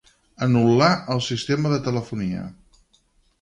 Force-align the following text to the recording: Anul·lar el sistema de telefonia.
Anul·lar 0.45 0.87
el 1.15 1.21
sistema 1.25 1.73
de 1.75 1.79
telefonia. 1.89 2.47